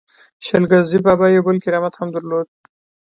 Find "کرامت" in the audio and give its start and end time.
1.63-1.93